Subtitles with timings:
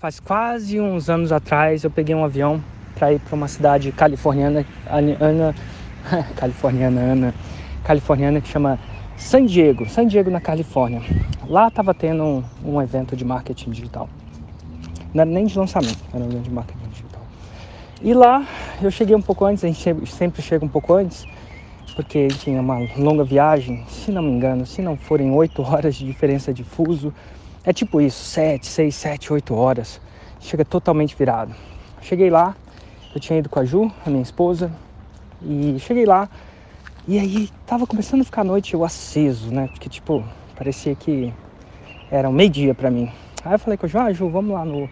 [0.00, 2.64] Faz quase uns anos atrás eu peguei um avião
[2.94, 5.54] para ir para uma cidade californiana, Ana,
[6.36, 7.34] californiana, Ana,
[7.84, 8.78] californiana que chama
[9.18, 11.02] San Diego, San Diego na Califórnia.
[11.46, 14.08] Lá estava tendo um, um, evento de marketing digital.
[15.12, 17.22] Não era nem de lançamento, era um evento de marketing digital.
[18.00, 18.46] E lá
[18.80, 21.26] eu cheguei um pouco antes, a gente sempre chega um pouco antes,
[21.94, 25.94] porque enfim, é uma longa viagem, se não me engano, se não forem oito horas
[25.94, 27.12] de diferença de fuso,
[27.64, 30.00] é tipo isso, 7, 6, 7, 8 horas.
[30.40, 31.54] Chega totalmente virado.
[32.00, 32.56] Cheguei lá,
[33.14, 34.70] eu tinha ido com a Ju, a minha esposa,
[35.42, 36.28] e cheguei lá,
[37.06, 39.68] e aí tava começando a ficar noite eu aceso, né?
[39.68, 40.24] Porque tipo,
[40.56, 41.32] parecia que
[42.10, 43.10] era um meio-dia pra mim.
[43.44, 44.88] Aí eu falei com a Ju, ah, Ju, vamos lá no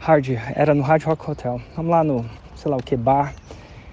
[0.00, 1.60] Hard, era no Hard Rock Hotel.
[1.74, 3.34] Vamos lá no, sei lá o que, bar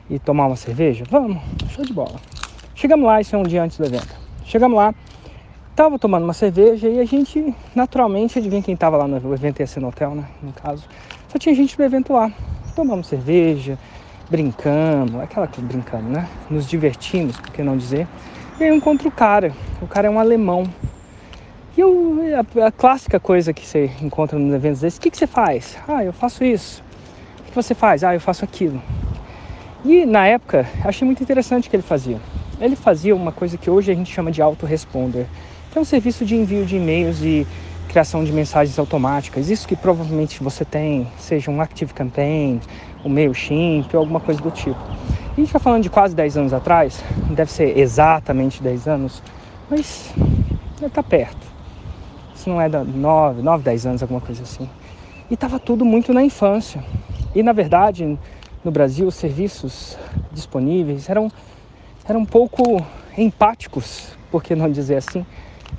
[0.09, 1.05] e tomar uma cerveja?
[1.09, 2.19] Vamos, show de bola.
[2.75, 4.13] Chegamos lá, isso é um dia antes do evento.
[4.45, 4.93] Chegamos lá,
[5.75, 9.65] Tava tomando uma cerveja e a gente, naturalmente, adivinha quem tava lá no evento, ia
[9.65, 10.25] ser no hotel, né?
[10.43, 10.83] No caso.
[11.27, 12.31] Só tinha gente do evento lá.
[12.75, 13.79] Tomamos cerveja,
[14.29, 16.29] brincamos, aquela que brincando, né?
[16.47, 18.07] Nos divertimos, por que não dizer.
[18.59, 19.51] E aí eu encontro o cara.
[19.81, 20.63] O cara é um alemão.
[21.75, 25.17] E eu, a, a clássica coisa que você encontra nos eventos desses, o que, que
[25.17, 25.75] você faz?
[25.87, 26.83] Ah, eu faço isso.
[27.39, 28.03] O que você faz?
[28.03, 28.79] Ah, eu faço aquilo.
[29.83, 32.19] E na época, achei muito interessante o que ele fazia.
[32.61, 36.25] Ele fazia uma coisa que hoje a gente chama de autoresponder que é um serviço
[36.25, 37.47] de envio de e-mails e
[37.87, 39.49] criação de mensagens automáticas.
[39.49, 42.59] Isso que provavelmente você tem, seja um Active Campaign,
[43.03, 44.79] um MailChimp alguma coisa do tipo.
[44.79, 49.21] a gente está falando de quase 10 anos atrás, deve ser exatamente 10 anos,
[49.69, 50.13] mas
[50.81, 51.45] está perto.
[52.35, 54.69] Se não é da 9, 9, 10 anos, alguma coisa assim.
[55.29, 56.83] E estava tudo muito na infância.
[57.33, 58.17] E na verdade,
[58.63, 59.97] no Brasil, os serviços
[60.31, 61.31] disponíveis eram,
[62.07, 62.85] eram um pouco
[63.17, 65.25] empáticos, por que não dizer assim,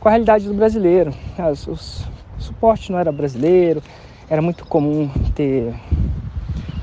[0.01, 1.13] com a realidade do brasileiro.
[1.39, 2.05] As, os,
[2.39, 3.83] o suporte não era brasileiro,
[4.29, 5.75] era muito comum ter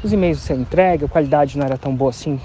[0.04, 2.40] os e-mails sem entrega, a qualidade não era tão boa assim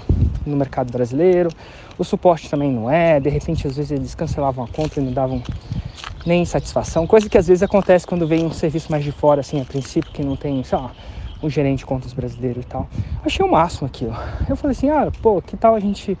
[0.45, 1.49] no mercado brasileiro,
[1.97, 5.11] o suporte também não é, de repente às vezes eles cancelavam a conta e não
[5.11, 5.41] davam
[6.25, 9.61] nem satisfação, coisa que às vezes acontece quando vem um serviço mais de fora, assim,
[9.61, 10.91] a princípio, que não tem, sei lá,
[11.41, 12.87] um gerente de contas brasileiro e tal.
[13.23, 14.15] Achei o máximo aquilo.
[14.49, 16.17] Eu falei assim, ah, pô, que tal a gente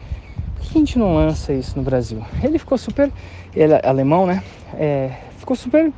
[0.57, 2.23] por que a gente não lança isso no Brasil?
[2.43, 3.11] Ele ficou super,
[3.55, 4.43] ele é alemão, né?
[4.73, 5.91] É, ficou super,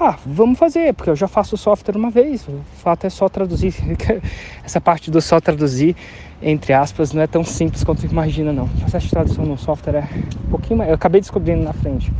[0.00, 3.28] ah, vamos fazer, porque eu já faço o software uma vez, o fato é só
[3.28, 3.74] traduzir.
[4.64, 5.96] Essa parte do só traduzir,
[6.40, 8.64] entre aspas, não é tão simples quanto imagina, não.
[8.64, 10.08] O processo de tradução no software é
[10.46, 12.12] um pouquinho mais, eu acabei descobrindo na frente.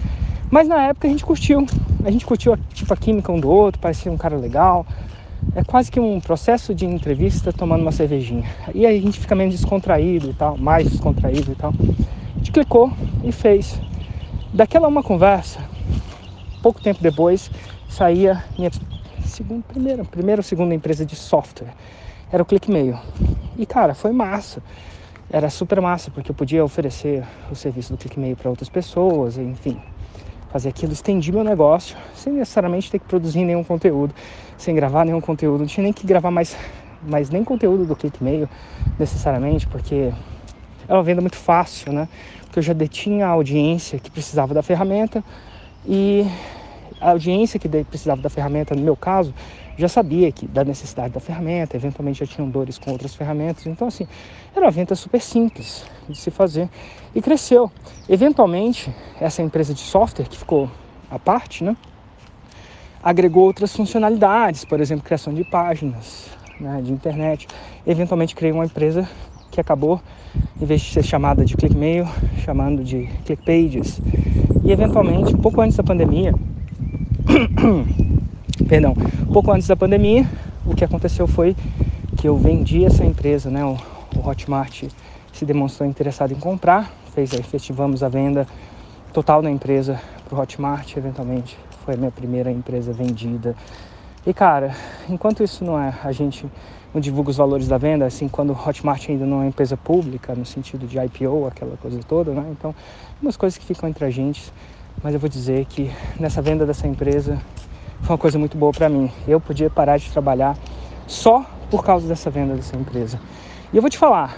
[0.51, 1.67] Mas na época a gente curtiu,
[2.05, 4.87] a gente curtiu tipo, a química um do outro, parecia um cara legal,
[5.55, 8.49] é quase que um processo de entrevista tomando uma cervejinha.
[8.75, 11.73] E aí a gente fica menos descontraído e tal, mais descontraído e tal.
[11.73, 12.93] A gente clicou
[13.25, 13.81] e fez.
[14.53, 15.61] Daquela uma conversa,
[16.63, 17.51] pouco tempo depois,
[17.89, 18.71] saía minha
[19.25, 21.75] segunda, primeira, primeira ou segunda empresa de software.
[22.33, 22.99] Era o ClickMail.
[23.57, 24.63] E cara, foi massa.
[25.31, 29.79] Era super massa, porque eu podia oferecer o serviço do ClickMail para outras pessoas, enfim,
[30.51, 34.15] fazer aquilo, estendi meu negócio, sem necessariamente ter que produzir nenhum conteúdo,
[34.57, 36.57] sem gravar nenhum conteúdo, não tinha nem que gravar mais,
[37.03, 38.49] mais nem conteúdo do ClickMail
[38.99, 40.13] necessariamente, porque
[40.89, 42.09] é uma venda muito fácil, né?
[42.45, 45.23] Porque eu já detinha a audiência que precisava da ferramenta
[45.87, 46.27] e
[47.01, 49.35] a audiência que precisava da ferramenta, no meu caso,
[49.79, 53.65] já sabia que da necessidade da ferramenta, eventualmente já tinham dores com outras ferramentas.
[53.65, 54.09] Então, assim,
[54.55, 56.69] era uma venda super simples de se fazer
[57.15, 57.71] e cresceu.
[58.09, 60.69] Eventualmente, essa empresa de software que ficou
[61.09, 61.77] à parte, né,
[63.01, 66.29] agregou outras funcionalidades, por exemplo, criação de páginas
[66.59, 67.47] né, de internet.
[67.87, 69.09] Eventualmente, criei uma empresa
[69.53, 70.01] que acabou,
[70.61, 72.05] em vez de ser chamada de ClickMail,
[72.45, 74.01] chamando de ClickPages.
[74.65, 76.35] E eventualmente, pouco antes da pandemia,
[78.69, 78.95] perdão,
[79.33, 80.27] pouco antes da pandemia,
[80.67, 81.57] o que aconteceu foi
[82.19, 83.79] que eu vendi essa empresa, né, o,
[84.15, 84.85] o Hotmart
[85.33, 88.47] se demonstrou interessado em comprar, fez, efetivamos a venda
[89.11, 89.99] total da empresa
[90.29, 93.57] para o Hotmart, eventualmente foi a minha primeira empresa vendida.
[94.27, 94.75] E cara,
[95.09, 96.45] enquanto isso não é, a gente
[96.93, 100.35] não divulga os valores da venda, assim, quando o Hotmart ainda não é empresa pública,
[100.35, 102.45] no sentido de IPO, aquela coisa toda, né?
[102.51, 102.75] Então,
[103.23, 104.53] umas coisas que ficam entre a gente,
[105.03, 105.91] mas eu vou dizer que
[106.21, 107.39] nessa venda dessa empresa
[108.03, 109.11] foi uma coisa muito boa para mim.
[109.27, 110.57] Eu podia parar de trabalhar
[111.07, 113.21] só por causa dessa venda dessa empresa.
[113.73, 114.37] E eu vou te falar,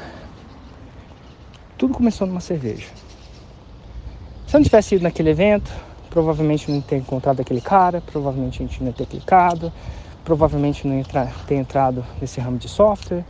[1.79, 2.89] tudo começou numa cerveja.
[4.47, 5.73] Se eu não tivesse ido naquele evento,
[6.11, 9.73] provavelmente não ia ter encontrado aquele cara, provavelmente a gente não ia ter clicado,
[10.25, 11.05] provavelmente não ia
[11.47, 13.25] ter entrado nesse ramo de software,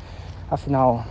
[0.51, 1.05] afinal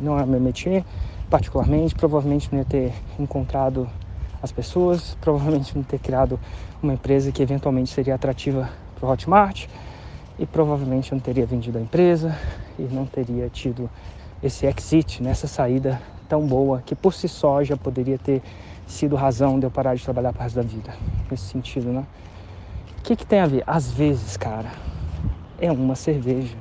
[0.00, 0.84] não é meu métier,
[1.28, 3.88] particularmente, provavelmente não ia ter encontrado
[4.42, 6.38] as pessoas, provavelmente não ter criado
[6.82, 8.68] uma empresa que eventualmente seria atrativa
[8.98, 9.66] para o Hotmart.
[10.38, 12.36] e provavelmente não teria vendido a empresa
[12.78, 13.88] e não teria tido
[14.42, 18.42] esse exit, nessa né, saída tão boa que por si só já poderia ter
[18.86, 20.94] sido razão de eu parar de trabalhar para resto da vida.
[21.30, 22.04] Nesse sentido, né?
[22.98, 23.62] O que, que tem a ver?
[23.66, 24.70] Às vezes, cara,
[25.58, 26.56] é uma cerveja.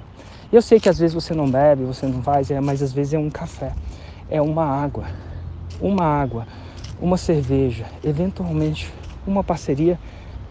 [0.52, 3.14] Eu sei que às vezes você não bebe, você não faz, é, mas às vezes
[3.14, 3.74] é um café,
[4.30, 5.06] é uma água,
[5.82, 6.48] uma água,
[7.02, 8.92] uma cerveja, eventualmente
[9.26, 10.00] uma parceria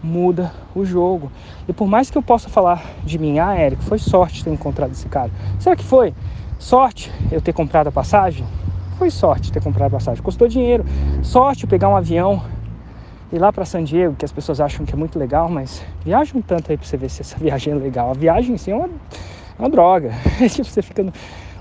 [0.01, 1.31] muda o jogo.
[1.67, 4.91] E por mais que eu possa falar de mim, ah, Érico, foi sorte ter encontrado
[4.91, 5.31] esse cara.
[5.59, 6.13] Será que foi
[6.59, 8.45] sorte eu ter comprado a passagem?
[8.97, 10.23] Foi sorte ter comprado a passagem.
[10.23, 10.85] Custou dinheiro.
[11.21, 12.41] Sorte pegar um avião
[13.31, 16.37] ir lá para San Diego, que as pessoas acham que é muito legal, mas viaja
[16.37, 18.11] um tanto aí para você ver se essa viagem é legal.
[18.11, 20.11] A viagem em si é uma, é uma droga.
[20.49, 21.05] tipo, você fica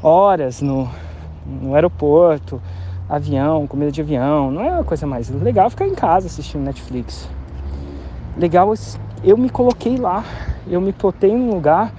[0.02, 0.88] horas no,
[1.46, 2.60] no aeroporto,
[3.08, 4.50] avião, comida de avião.
[4.50, 7.28] Não é a coisa mais legal ficar em casa assistindo Netflix
[8.36, 8.72] legal,
[9.22, 10.24] eu me coloquei lá,
[10.66, 11.92] eu me botei em um lugar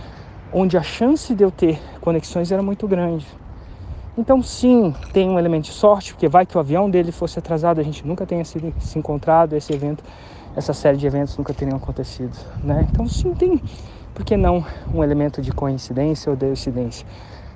[0.54, 3.26] onde a chance de eu ter conexões era muito grande.
[4.18, 7.80] Então sim, tem um elemento de sorte, porque vai que o avião dele fosse atrasado,
[7.80, 10.04] a gente nunca tenha se, se encontrado, esse evento,
[10.56, 12.88] essa série de eventos nunca teriam acontecido, né?
[12.92, 13.62] Então sim, tem,
[14.14, 17.06] por que não um elemento de coincidência ou coincidência?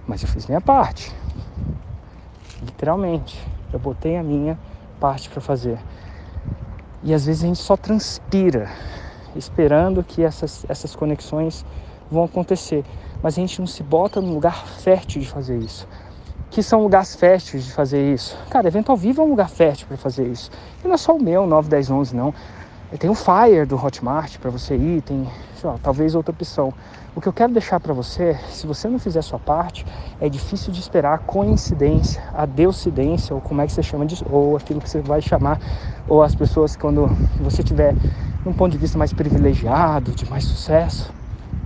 [0.06, 1.14] Mas eu fiz minha parte,
[2.62, 3.40] literalmente,
[3.72, 4.58] eu botei a minha
[5.00, 5.80] parte para fazer.
[7.04, 8.70] E às vezes a gente só transpira,
[9.36, 11.66] esperando que essas, essas conexões
[12.12, 12.84] vão acontecer.
[13.22, 15.88] Mas a gente não se bota num lugar fértil de fazer isso.
[16.50, 18.38] Que são lugares férteis de fazer isso?
[18.50, 20.50] Cara, evento ao vivo é um lugar fértil para fazer isso.
[20.84, 22.34] E não é só o meu, 9, 10, 11, não.
[22.98, 25.28] Tem o Fire do Hotmart para você ir, tem
[25.64, 26.74] lá, talvez outra opção.
[27.16, 29.86] O que eu quero deixar para você, se você não fizer a sua parte,
[30.20, 34.26] é difícil de esperar a coincidência, a deucidência, ou como é que você chama disso,
[34.30, 35.60] ou aquilo que você vai chamar,
[36.08, 37.08] ou as pessoas quando
[37.40, 37.94] você tiver
[38.46, 41.14] um ponto de vista mais privilegiado, de mais sucesso,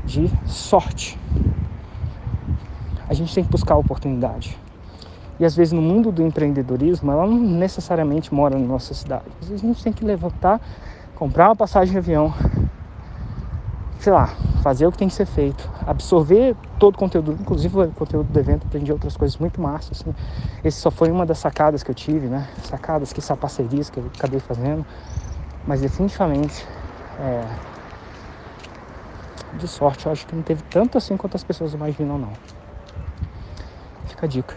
[0.04, 1.18] de sorte.
[3.08, 4.58] A gente tem que buscar a oportunidade.
[5.40, 9.26] E às vezes no mundo do empreendedorismo, ela não necessariamente mora na nossa cidade.
[9.42, 10.60] Às vezes a gente tem que levantar,
[11.16, 12.34] comprar uma passagem de avião,
[14.00, 17.92] sei lá, fazer o que tem que ser feito, absorver todo o conteúdo, inclusive o
[17.92, 20.02] conteúdo do evento, aprendi outras coisas muito massas.
[20.02, 20.16] Assim.
[20.64, 22.48] Esse só foi uma das sacadas que eu tive, né?
[22.64, 24.86] Sacadas, que são parcerias que eu acabei fazendo,
[25.68, 26.66] mas definitivamente
[27.20, 27.46] é,
[29.58, 32.34] de sorte eu acho que não teve tanto assim quanto as pessoas imaginam não.
[34.08, 34.56] Fica a dica.